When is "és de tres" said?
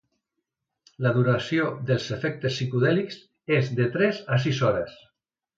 3.61-4.27